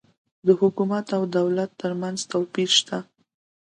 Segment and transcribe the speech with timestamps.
[0.45, 2.97] د حکومت او دولت ترمنځ توپیر سته